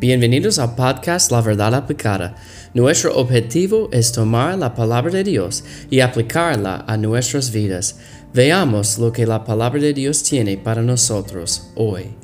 Bienvenidos 0.00 0.60
al 0.60 0.76
podcast 0.76 1.32
La 1.32 1.40
Verdad 1.40 1.74
Aplicada. 1.74 2.36
Nuestro 2.72 3.16
objetivo 3.16 3.88
es 3.90 4.12
tomar 4.12 4.56
la 4.56 4.72
palabra 4.72 5.10
de 5.10 5.24
Dios 5.24 5.64
y 5.90 5.98
aplicarla 5.98 6.84
a 6.86 6.96
nuestras 6.96 7.50
vidas. 7.50 7.98
Veamos 8.32 8.98
lo 8.98 9.12
que 9.12 9.26
la 9.26 9.42
palabra 9.42 9.80
de 9.80 9.92
Dios 9.92 10.22
tiene 10.22 10.56
para 10.56 10.82
nosotros 10.82 11.70
hoy. 11.74 12.14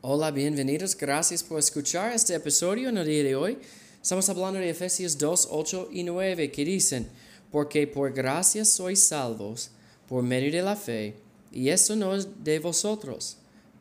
Hola, 0.00 0.32
bienvenidos. 0.32 0.96
Gracias 0.96 1.44
por 1.44 1.60
escuchar 1.60 2.12
este 2.12 2.34
episodio 2.34 2.88
en 2.88 2.98
el 2.98 3.06
día 3.06 3.22
de 3.22 3.36
hoy. 3.36 3.58
Estamos 4.02 4.28
hablando 4.28 4.58
de 4.58 4.68
Efesios 4.68 5.16
2, 5.16 5.46
8 5.52 5.90
y 5.92 6.02
9 6.02 6.50
que 6.50 6.64
dicen, 6.64 7.06
porque 7.52 7.86
por 7.86 8.12
gracia 8.12 8.64
sois 8.64 8.98
salvos 8.98 9.70
por 10.08 10.24
medio 10.24 10.50
de 10.50 10.62
la 10.62 10.74
fe 10.74 11.14
y 11.52 11.68
eso 11.68 11.94
no 11.94 12.14
es 12.14 12.42
de 12.42 12.58
vosotros, 12.58 13.36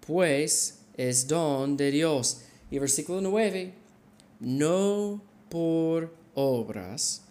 pues 0.06 0.80
es 0.98 1.28
don 1.28 1.78
de 1.78 1.92
Dios. 1.92 2.42
Y 2.70 2.80
versículo 2.80 3.22
9, 3.22 3.74
no 4.42 5.22
por 5.50 6.14
obras, 6.36 7.22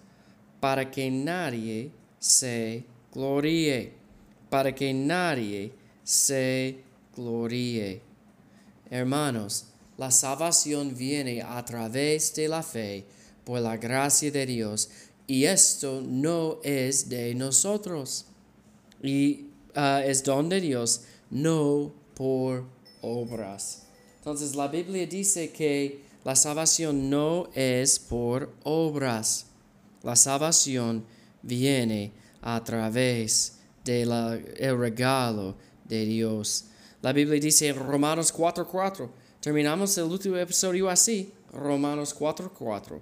para 0.60 0.90
que 0.90 1.10
nadie 1.10 1.90
se 2.18 2.84
gloríe, 3.12 3.92
para 4.48 4.74
que 4.74 4.92
nadie 4.92 5.72
se 6.04 6.82
gloríe. 7.16 8.00
Hermanos, 8.90 9.66
la 9.96 10.10
salvación 10.10 10.96
viene 10.96 11.42
a 11.42 11.64
través 11.64 12.34
de 12.34 12.48
la 12.48 12.62
fe, 12.62 13.04
por 13.44 13.60
la 13.60 13.76
gracia 13.76 14.30
de 14.30 14.46
Dios, 14.46 14.90
y 15.26 15.44
esto 15.44 16.02
no 16.04 16.58
es 16.62 17.08
de 17.08 17.34
nosotros. 17.34 18.26
Y 19.02 19.49
Ah, 19.74 20.02
es 20.04 20.22
don 20.24 20.48
de 20.48 20.60
Dios, 20.60 21.02
no 21.30 21.92
por 22.14 22.64
obras. 23.02 23.86
Entonces 24.18 24.54
la 24.54 24.68
Biblia 24.68 25.06
dice 25.06 25.50
que 25.50 26.02
la 26.24 26.36
salvación 26.36 27.08
no 27.08 27.48
es 27.54 27.98
por 27.98 28.52
obras. 28.64 29.46
La 30.02 30.16
salvación 30.16 31.04
viene 31.42 32.12
a 32.42 32.62
través 32.62 33.58
del 33.84 34.10
regalo 34.78 35.56
de 35.84 36.04
Dios. 36.04 36.66
La 37.00 37.12
Biblia 37.12 37.40
dice 37.40 37.68
en 37.68 37.76
Romanos 37.76 38.32
4:4. 38.32 39.10
Terminamos 39.40 39.96
el 39.96 40.04
último 40.04 40.36
episodio 40.36 40.90
así, 40.90 41.32
Romanos 41.52 42.14
4:4. 42.14 43.00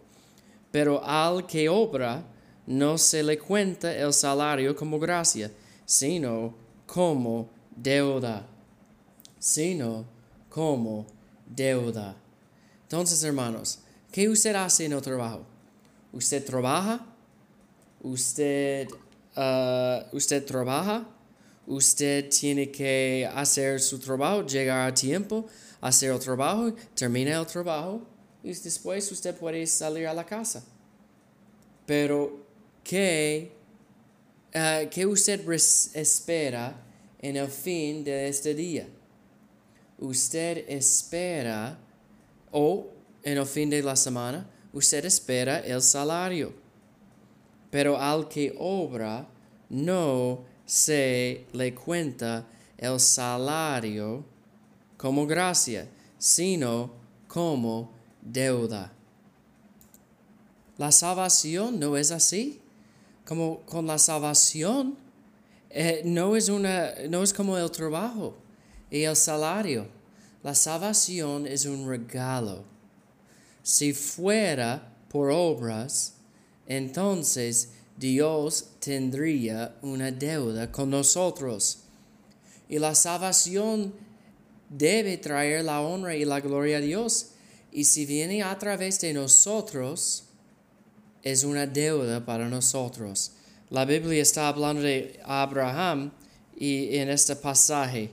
Pero 0.70 1.02
al 1.04 1.46
que 1.46 1.68
obra 1.68 2.24
no 2.66 2.98
se 2.98 3.22
le 3.22 3.38
cuenta 3.38 3.92
el 3.96 4.12
salario 4.12 4.76
como 4.76 4.98
gracia 4.98 5.50
sino 5.88 6.54
como 6.86 7.48
deuda, 7.74 8.46
sino 9.38 10.04
como 10.50 11.06
deuda. 11.46 12.14
Entonces, 12.82 13.22
hermanos, 13.24 13.78
¿qué 14.12 14.28
usted 14.28 14.54
hace 14.54 14.84
en 14.84 14.92
el 14.92 15.00
trabajo? 15.00 15.46
¿Usted 16.12 16.44
trabaja? 16.44 17.06
¿Usted, 18.02 18.86
uh, 19.34 20.14
usted 20.14 20.44
trabaja? 20.44 21.08
Usted 21.66 22.28
tiene 22.28 22.70
que 22.70 23.26
hacer 23.34 23.80
su 23.80 23.98
trabajo, 23.98 24.44
llegar 24.44 24.90
a 24.90 24.92
tiempo, 24.92 25.46
hacer 25.80 26.12
el 26.12 26.18
trabajo, 26.18 26.70
termina 26.94 27.40
el 27.40 27.46
trabajo 27.46 28.02
y 28.42 28.52
después 28.52 29.10
usted 29.10 29.34
puede 29.34 29.66
salir 29.66 30.06
a 30.06 30.12
la 30.12 30.26
casa. 30.26 30.62
Pero, 31.86 32.44
¿qué 32.84 33.57
uh, 34.54 34.88
¿qué 34.90 35.06
usted 35.06 35.48
espera 35.48 36.74
en 37.20 37.36
el 37.36 37.48
fin 37.48 38.04
de 38.04 38.28
este 38.28 38.54
día? 38.54 38.88
Usted 39.98 40.64
espera, 40.68 41.78
o 42.52 42.88
en 43.22 43.38
el 43.38 43.46
fin 43.46 43.68
de 43.68 43.82
la 43.82 43.96
semana, 43.96 44.48
usted 44.72 45.04
espera 45.04 45.58
el 45.60 45.82
salario. 45.82 46.52
Pero 47.70 47.98
al 47.98 48.28
que 48.28 48.54
obra, 48.58 49.26
no 49.68 50.44
se 50.64 51.46
le 51.52 51.74
cuenta 51.74 52.46
el 52.76 53.00
salario 53.00 54.24
como 54.96 55.26
gracia, 55.26 55.88
sino 56.16 56.92
como 57.26 57.92
deuda. 58.22 58.92
La 60.76 60.92
salvación 60.92 61.80
no 61.80 61.96
es 61.96 62.10
así 62.10 62.60
como 63.28 63.60
con 63.66 63.86
la 63.86 63.98
salvación, 63.98 64.96
eh, 65.68 66.00
no, 66.02 66.34
es 66.34 66.48
una, 66.48 66.94
no 67.10 67.22
es 67.22 67.34
como 67.34 67.58
el 67.58 67.70
trabajo 67.70 68.34
y 68.90 69.02
el 69.02 69.16
salario. 69.16 69.86
La 70.42 70.54
salvación 70.54 71.46
es 71.46 71.66
un 71.66 71.86
regalo. 71.86 72.64
Si 73.62 73.92
fuera 73.92 74.94
por 75.10 75.30
obras, 75.30 76.14
entonces 76.66 77.72
Dios 77.98 78.70
tendría 78.78 79.76
una 79.82 80.10
deuda 80.10 80.72
con 80.72 80.88
nosotros. 80.88 81.80
Y 82.66 82.78
la 82.78 82.94
salvación 82.94 83.92
debe 84.70 85.18
traer 85.18 85.64
la 85.64 85.82
honra 85.82 86.16
y 86.16 86.24
la 86.24 86.40
gloria 86.40 86.78
a 86.78 86.80
Dios. 86.80 87.32
Y 87.72 87.84
si 87.84 88.06
viene 88.06 88.42
a 88.42 88.58
través 88.58 89.02
de 89.02 89.12
nosotros, 89.12 90.27
es 91.22 91.44
una 91.44 91.66
deuda 91.66 92.24
para 92.24 92.48
nosotros. 92.48 93.32
La 93.70 93.84
Biblia 93.84 94.22
está 94.22 94.48
hablando 94.48 94.82
de 94.82 95.20
Abraham 95.24 96.10
y 96.56 96.96
en 96.96 97.10
este 97.10 97.36
pasaje 97.36 98.10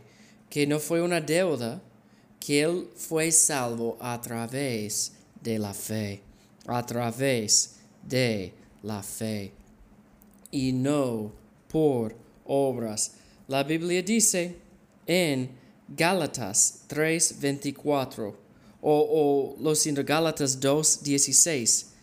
que 0.49 0.67
no 0.67 0.79
fue 0.79 1.01
una 1.01 1.21
deuda, 1.21 1.81
que 2.39 2.61
él 2.61 2.89
fue 2.95 3.31
salvo 3.31 3.97
a 3.99 4.19
través 4.21 5.13
de 5.41 5.57
la 5.57 5.73
fe, 5.73 6.21
a 6.67 6.85
través 6.85 7.75
de 8.03 8.53
la 8.83 9.01
fe 9.01 9.51
y 10.51 10.71
no 10.71 11.31
por 11.67 12.15
obras. 12.45 13.13
La 13.47 13.63
Biblia 13.63 14.01
dice 14.01 14.55
en 15.05 15.49
Gálatas 15.87 16.83
3:24 16.87 18.33
o, 18.81 19.55
o 19.61 19.61
lo 19.61 19.75
siento, 19.75 20.03
Gálatas 20.03 20.59
2:16 20.59 21.94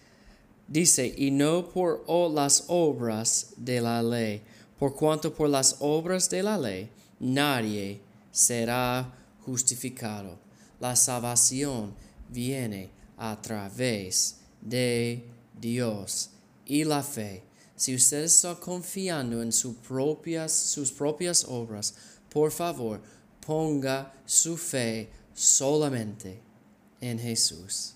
Dice, 0.73 1.15
y 1.19 1.31
no 1.31 1.69
por 1.69 2.03
las 2.33 2.65
obras 2.69 3.49
de 3.59 3.79
la 3.83 4.03
ley, 4.03 4.41
por 4.79 4.95
cuanto 4.95 5.35
por 5.35 5.51
las 5.51 5.77
obras 5.81 6.31
de 6.31 6.43
la 6.43 6.57
ley 6.57 6.89
nadie 7.21 8.01
será 8.31 9.13
justificado. 9.45 10.39
La 10.81 10.97
salvación 10.97 11.93
viene 12.31 12.89
a 13.19 13.39
través 13.43 14.37
de 14.63 15.27
Dios 15.61 16.31
y 16.65 16.85
la 16.85 17.03
fe. 17.03 17.43
Si 17.77 17.95
usted 17.95 18.23
está 18.23 18.55
confiando 18.55 19.43
en 19.43 19.53
sus 19.53 19.77
propias, 19.77 20.53
sus 20.53 20.91
propias 20.91 21.45
obras, 21.51 21.95
por 22.31 22.51
favor, 22.51 23.03
ponga 23.47 24.11
su 24.25 24.57
fe 24.57 25.11
solamente 25.35 26.41
en 26.99 27.19
Jesús. 27.19 27.93